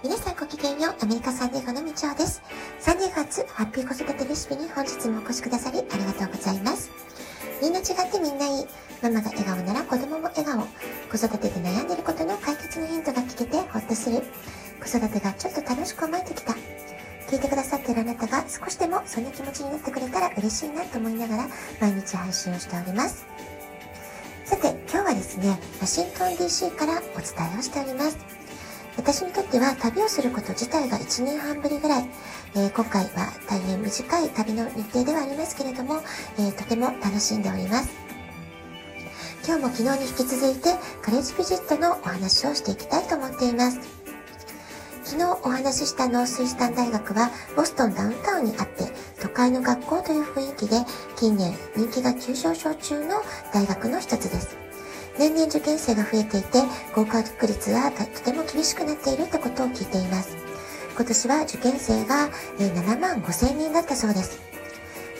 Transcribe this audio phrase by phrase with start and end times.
[0.00, 2.40] 皆さんごきげんよう、アメリカサンデーゴのみちおです。
[2.78, 6.88] サンデーゴ初ハッピー子育てレシピに本日もお越しくださりありがとうございます。
[7.60, 8.66] みんな違ってみんないい。
[9.02, 10.62] ママが笑顔なら子供も笑顔。
[11.10, 14.22] 子育てで悩んでることの解決のヒントが聞けてほっとする。
[14.80, 16.52] 子育てがちょっと楽しく思えてきた。
[17.28, 21.48] 聞いてくださってるあなたが少しでもそんな気持ちになってくれたら嬉しいなと思いながら
[21.80, 23.26] 毎日配信をしております。
[24.44, 28.37] さて、今日はですね、ワシントン DC からお伝えをしております。
[28.98, 32.10] 私にとっては旅をすること自体が1年半ぶりぐらい、
[32.56, 36.02] えー、今回は大変短い旅の日程ではありますけれども、
[36.36, 37.88] えー、とても楽しんでおります。
[39.46, 43.78] 今日も昨日に引き続いてカレッジビジットのお話をしていきたいと思っています。
[45.04, 50.84] 昨日お話ししたノースイスタン大学はボストンダウンタウンにあって都会の学校という雰囲気で
[51.16, 53.22] 近年人気が急上昇中の
[53.54, 54.67] 大学の一つです。
[55.18, 56.62] 年々受験生が増えていて
[56.94, 60.36] 合格率はとても厳しくなっているってことを聞いています。
[60.94, 64.40] 今年は受験生が7万5千人だったそうです。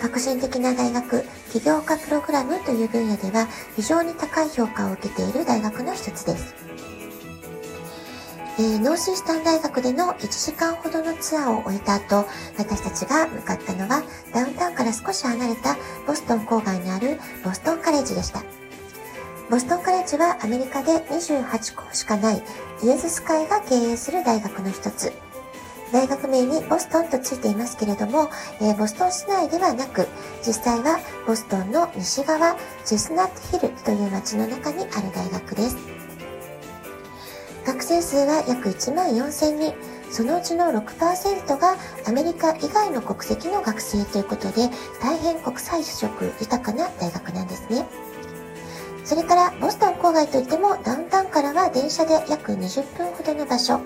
[0.01, 6.55] 革新的な大学、起業家プログラムという分野では非常に高い評価を受けている大学の一つです。
[8.61, 14.03] えー、ノースイスタン大学での1時間ほどのツアーを終えた後、私たちが向かったのは
[14.35, 18.43] ダウンタウンから少し離れたボストン郊外にあるボストンカレッジでした。
[19.51, 22.43] ボストンカレッジはアメリカで28校しかない
[22.83, 25.11] イエズス会が経営する大学の一つ。
[25.91, 28.29] 大学名にボストンとついていますけれども、
[28.61, 30.07] えー、ボストン市内ではなく、
[30.47, 35.79] 実際はボストンの西側、チェスナットヒルという街の中にある大学です。
[37.65, 39.75] 学生数は約1万4000人。
[40.11, 44.69] そのうちの6%がアメリカ以外の国籍の学生ということで、
[45.03, 46.07] 大変国際色
[46.41, 47.87] 豊かな大学なんですね。
[49.09, 53.81] それからボストン郊外といってもダウンタウンからは電車で約20分ほどの場所。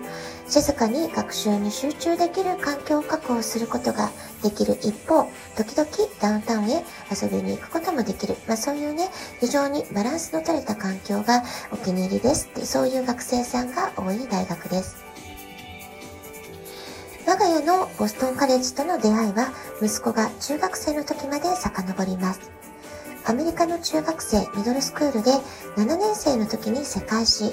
[0.49, 4.11] 静かに学習に集中できる環境を確保することが
[4.43, 5.89] できる一方、時々
[6.21, 8.35] ダウンタウンへ遊びに行くこともできる。
[8.49, 14.97] まあそういうね、非常にバランスの取れた環境がお気に入りですって、そういう学生さんが多い大学です。
[17.29, 22.41] 我が家のボストンカレッジとの出会いは息子が中学生の時まで遡ります。
[23.25, 25.31] アメリカの中学生ミドルスクールで
[25.77, 27.45] 7年生の時に世界史、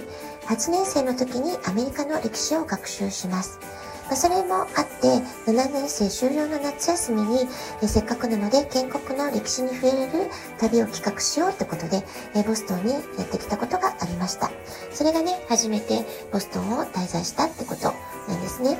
[0.47, 3.59] 8年生の時にアメリカの歴史を学習します。
[4.05, 5.07] まあ、それもあって、
[5.45, 7.47] 7年生終了の夏休みに、
[7.83, 12.03] えせっかくなので建国の歴史に触れる旅を企画しようってことで、
[12.35, 14.49] えボストンにやってきたことがありました。
[14.91, 17.93] それがね、初めてボストンを滞在したってこと
[18.27, 18.79] なんですね。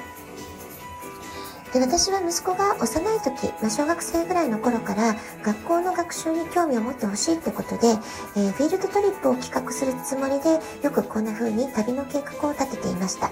[1.73, 7.87] で私は息子が幼い時、まあ、小学生ぐらいの頃から学校の学習に興味を持ってほしいってことで、
[8.35, 13.31] えー、フィールドトリップを企画するつもりでよくこんな風に旅の計画を立てていました。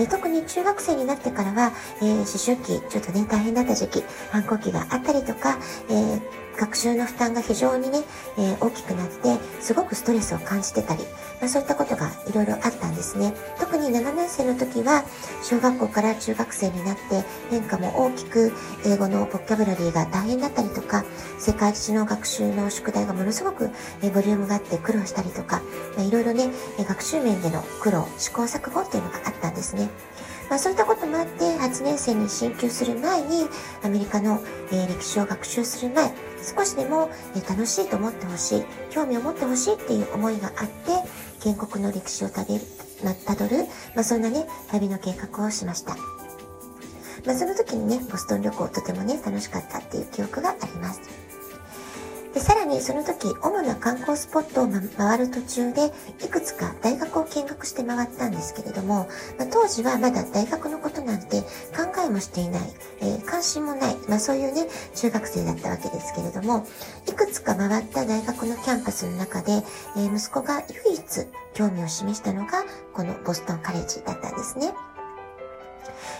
[0.00, 5.58] え特に中学生になってからは、えー、思春期、ちょっとね、大変だった時期、反抗期があったりとか、
[5.90, 6.20] えー、
[6.60, 8.02] 学習の負担が非常にね、
[8.36, 11.04] えー、大きくなって、すごくストレスを感じてたり、
[11.40, 13.32] まあ、そういったことがいろいろあったんですね。
[13.58, 15.04] 特に7年生の時は、
[15.42, 18.52] 小学校から中学生になって変化も大きく、
[18.84, 21.02] 英語のボキャブラリーが大変だったりとか、
[21.38, 23.70] 世界史の学習の宿題がものすごく、
[24.02, 25.62] えボリュームがあって苦労したりとか、
[25.98, 29.88] いろいろね、学習面での苦労、試行錯誤っていうのがあったんですね。
[30.50, 33.46] まあ、そういったこともあって、8年生に進級する前に、
[33.84, 36.12] アメリカの、え、歴史を学習する前、
[36.56, 41.08] 少しでも、え、楽しいと思ってほしい、興味を持ってほしいっていう思いがあって、
[41.40, 42.60] 建国の歴史をたどる、
[43.04, 45.96] まあ、たどる、まあ、そんなね、旅の計画をしました。
[47.24, 51.00] まあ、その時にね、ボストン旅行とてもね、楽しかったっていう記憶があります。
[52.34, 55.92] でさらにその時、主な観光スポットを、回る途中で、
[56.24, 59.08] いくつか大学を見学して回ったんですけれども、
[59.38, 61.40] まあ、当時はまだ大学のことなんて
[61.76, 62.62] 考えもしていない、
[63.00, 66.66] えー、関心もない、まあ、そういうね、中学生だったわけですけれども、
[67.08, 69.52] いくつか回った大学のキャンパスの中で、
[69.96, 71.02] えー、息子が唯一
[71.54, 72.64] 興味を示したのが、
[72.94, 74.72] このボストンカレッジだったんですね。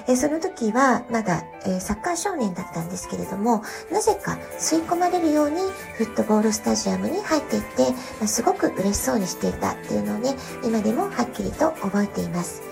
[0.06, 5.56] えその時はまだ、えサッカー少年だったんですけれども、なぜか吸い込まれるように
[5.94, 12.69] フットボールスタジアムに入っていって、ますごく嬉しそうにしていたっていうのをね、今でもはっきりと覚えています。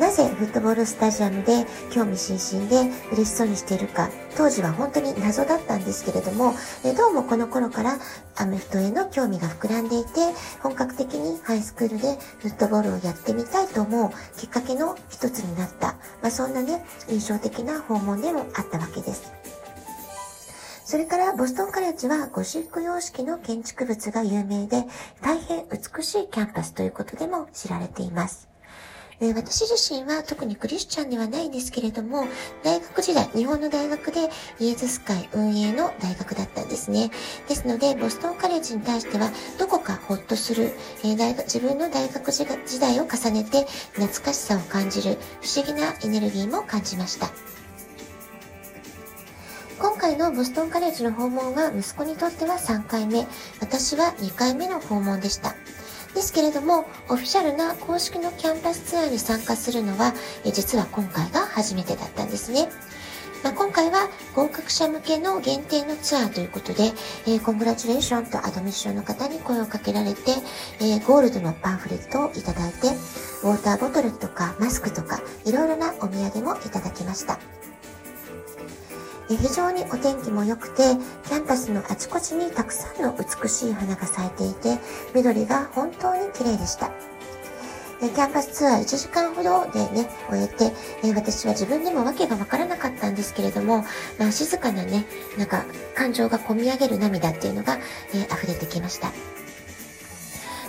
[0.00, 6.54] なぜフットボールスタジアムで興味津々で嬉しそうにしているか、当時は本当に謎だったんですけれども、
[6.96, 7.98] どうもこの頃から
[8.36, 10.10] アメフトへの興味が膨らんでいて、
[10.62, 15.88] 本格的にハイスクールでフットボールをやってみたいと思うきっかけの一つになった、
[16.22, 19.30] まあ、そんなね、印象的な訪問でもあったわけです。
[20.86, 24.86] それからボストンカレッジはゴシック様式の建築物が有名で
[25.20, 28.48] 大変美しいキャンパスということでも知られています。
[29.22, 32.24] え私自身は特にクリスチャンではないんですけれども、
[32.62, 37.10] 大学時代、日本の大学でイエズス会運営の大学だったんですね。
[37.46, 40.72] ですので、ボストンカレッジに対しては、どこかほっとする、
[41.04, 42.46] え大学自分の大学時
[42.80, 47.30] 代を重ねて懐かしさを感じる不思議なエネルギーも感じました。
[49.78, 53.26] 今回のボストンカレッジの訪問は息子にとっては3回目、
[53.60, 55.54] 私は2回目の訪問でした。
[56.14, 60.12] ですけれども、オフィシャルな公式のキャンパスツアーに参加するのは、
[60.44, 62.68] え実は今回が初めてだったんですね。
[63.42, 66.92] まあ、今回は合格者向けの限定のツアーということで、
[67.26, 70.32] えー、コングラチュレーションとアドミッションの方に声をかけられて、
[70.80, 72.88] えー、ゴールドのパンフレットをいただいて、
[73.42, 77.38] ウォーターボトルとかマスクとか、いろいろなお土産もいただきました。
[79.36, 80.82] 非常にお天気も良くて、
[81.28, 84.78] キャンパスのあちこちにたくさんの美しい花が咲いていて、
[85.14, 86.90] 緑が本当に綺麗でした。
[88.00, 90.72] キャンパスツアー1時間ほどでね、終えて、
[91.04, 93.84] え私は自分でも訳がわからなかったんですけれども、
[94.18, 95.04] まあ、静かなね、
[95.36, 97.78] なんか感情が込み上げる涙っていうのが、
[98.14, 99.12] え溢れてきました。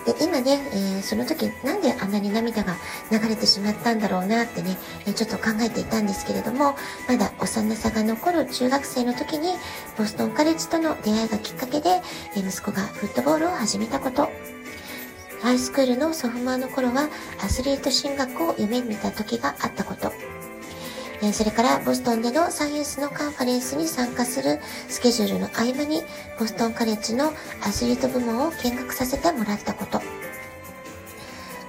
[0.05, 2.75] で、今ね、えー、その時なんであんなに涙が
[3.11, 6.75] 流れてしまったんだろうなってね、えちょっと考えていたんですけれども、
[7.07, 9.53] まだ幼さが残る中学生の時に、
[9.97, 12.01] ボストンカレッジとの出会いがきっかけで、
[12.35, 14.29] え息子がフットボールを始めたこと、
[15.41, 17.09] ハイスクールのソフマーの頃は
[17.43, 20.13] アスリート進学を夢見た時があったこと、
[21.23, 24.59] えそれからボストンでのサイエンスのカンファレンスに参加する
[24.89, 26.01] スケジュールの合間に
[26.39, 27.31] ボストンカレッジの
[27.63, 30.01] アスリート部門を見学させてもらったこと。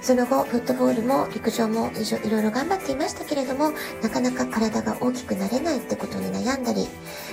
[0.01, 3.71] その後、フットボールも陸上もいろいろ頑張っていましたけれども、
[4.01, 6.89] なかなか体が大きくなれないってことに悩んだり、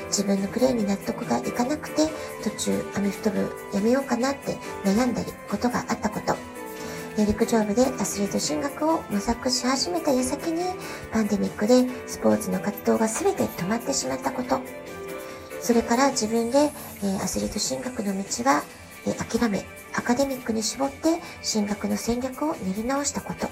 [0.06, 2.06] 自分のプレーに納得がいかなくて、
[2.44, 6.49] 途中アメフト部やめようかなって悩んだり、ことがあったこと。
[7.26, 10.62] 陸上部でアスリート進学を模索し始めた矢先に、
[11.12, 14.60] パンデミックでスポーツの活動が全て止まってしまったこと。
[15.60, 16.70] それから自分で、
[17.02, 18.62] えアスリート進学の道は、
[19.06, 19.64] え諦め、
[19.94, 23.48] アカデミックに絞って進学の戦略を練り直したこと。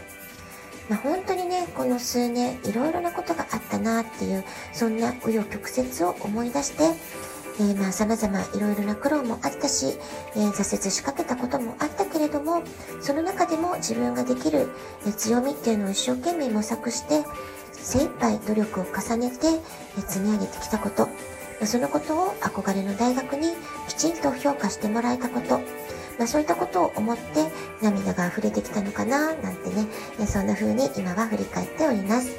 [0.88, 6.84] まあ、本当にね、この数年いろいろなことがあったなっていう、そんな紆余曲折を思い出して、
[7.60, 9.98] えー、まあ様々いろいろな苦労もあったし、
[10.36, 12.62] えー、挫折しかけたこともあったけれども、
[13.00, 14.68] その中でも自分ができる、
[15.06, 17.24] え強みっていうのを一生懸命模索して、
[17.72, 19.46] 精一杯努力を重ねて、
[19.98, 21.08] え積み上げてきたこと、
[21.66, 23.48] そのことを憧れの大学に
[23.88, 25.58] きちんと評価してもらえたこと、
[26.18, 27.46] まあ、そういったことを思って
[27.82, 29.86] 涙が溢れてきたのかななんてね、
[30.26, 32.30] そんな風に今は振り返っております。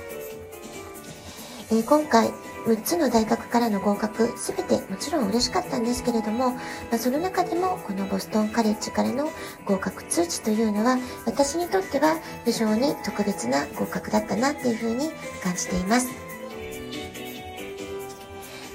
[1.71, 2.31] え、今回、
[2.69, 6.59] 6つの大学からの合格、全てもちろん嬉しかったんですけれども、ま
[6.93, 9.31] あ、その中でもこのボストンカレッジからの
[9.65, 15.09] 合格通知というのは、私にとっては非常に特別な合格だったなっていうふうに
[15.43, 16.28] 感じています。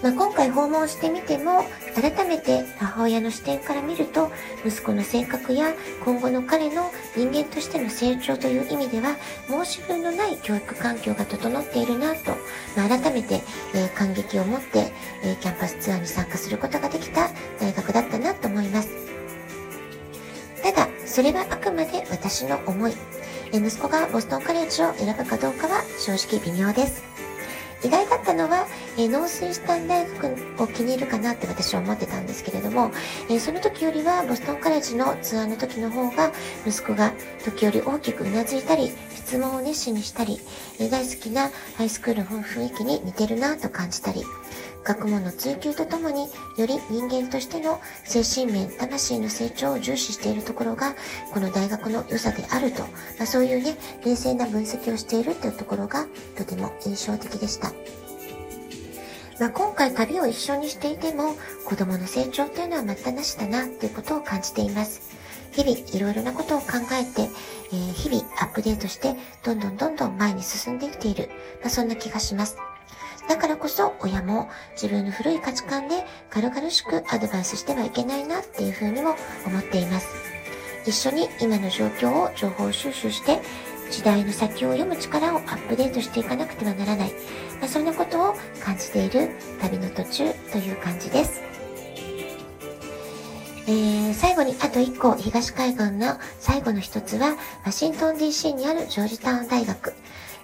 [0.05, 1.65] まあ、今回訪問してみても、
[1.95, 4.31] 改めて母親の視点から見ると、
[4.62, 5.73] 息子の性格や
[6.05, 9.17] 今後の彼の人間としての成長という意味では、
[9.49, 12.33] 申し分のない教育環境が整っているなと、
[12.77, 13.41] まあ、改めて、
[13.75, 14.93] えー、感激を持って、
[15.23, 18.91] えー、キャンパスツアーに参加することができた大学だったなと思います。
[20.62, 22.93] ただ、それはあくまで私の思い。
[23.55, 27.13] え息子がボストンカレッジを選ぶかどうかは正直微妙です。
[27.85, 32.91] 意外だったのは、えー、ノースイスタン大学を気に入るかなって私は思ってたんですけれども、
[33.29, 36.33] えー、その時よりはボストンカレッジのツアーの時の方が
[36.67, 37.12] 息子が
[37.45, 40.41] 時折大きくうなずいたり、質問を熱心にしたり、
[40.79, 44.23] えー、大好きなハイスクールの雰囲気に似てるなと感じたり、
[44.85, 50.95] 学問の追求とともにより人間としての精神面、魂の成長を重視しているところが
[51.33, 52.88] この大学の良さであると、ま
[53.23, 57.73] あ、そういうね、冷静な分析をしているっていうところがとても印象的でした。
[59.41, 65.00] まあ、今回旅を一緒にしていても子供の成長っていうのは待ったなしだなっていうことを感じています。
[65.53, 67.31] 日々いろいろなことを考えて、
[67.73, 69.14] えー、日々アップデートして
[69.45, 72.59] どんどんどんどん前に進んできている、まあ、そんな気がします。
[73.28, 79.16] だからこそ親も自分の古い価値観で軽々しくアドバイスしてはいけないなっていうふうにも
[79.47, 80.09] 思っています。
[80.87, 83.40] 一緒に今の状況を情報収集して
[83.90, 87.12] 時代の先を読む力をアップデートしていかなくてはならない、
[87.61, 91.40] まあ、そんなことを感じている旅の途中という感じです。
[93.66, 99.95] えー、最後にあと1個東海岸の最後の一つはワシントン DC にあるジョージタウン大学。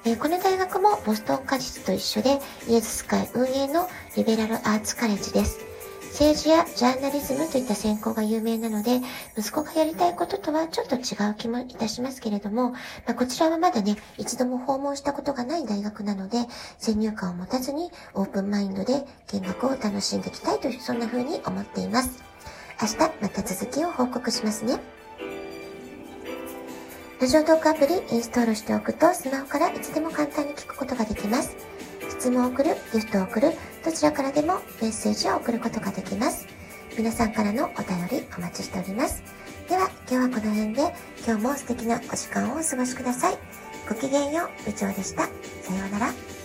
[0.04, 2.38] えー、この大学もボストンカレッジと一緒で
[2.68, 5.58] イエズス会運営のリベラルアーツカレッジです。
[6.10, 9.00] 政治やジャーナリズムといった専攻が有名なので、
[9.38, 12.78] 息子がやりたいこととはちょっと違う気もいたしますけれども、ま
[13.08, 16.38] あ、こちらはまだね、一度も訪問したことがない大学なので、
[16.78, 22.22] 先入観を持たずにオープンマインドで見学を楽しんでいきたいという、そんな風に思っています。
[22.82, 24.99] 明日また続きを報告しますね。
[27.20, 31.54] ラジオトークアプリインストールしておくとスマホからいつでも簡単に聞くことができます。
[32.08, 33.52] 質問を送る、ギフトを送る、
[33.84, 36.46] どちらからでもメッセージを送ることができます。
[36.96, 39.22] 皆さんからのお便りお待ちしております。
[39.68, 40.94] では、今日はこの辺で、
[41.26, 43.38] 今日も素敵なお時間をお過ごしください。
[43.86, 45.24] ごきげんよう、部長でした。
[45.24, 46.39] さようなら。